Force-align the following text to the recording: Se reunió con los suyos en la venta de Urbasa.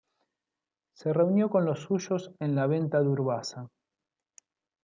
Se 0.95 1.13
reunió 1.13 1.51
con 1.51 1.63
los 1.63 1.81
suyos 1.83 2.31
en 2.39 2.55
la 2.55 2.65
venta 2.65 3.01
de 3.03 3.07
Urbasa. 3.07 3.69